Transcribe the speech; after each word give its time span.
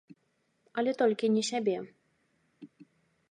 Але 0.81 0.91
толькі 1.01 1.29
не 1.35 1.43
сябе. 1.51 1.75